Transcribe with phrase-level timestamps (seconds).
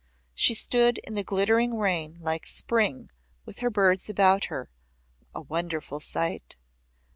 [0.33, 3.11] She stood in the glittering rain like Spring
[3.45, 4.71] with her birds about her
[5.35, 6.57] a wonderful sight.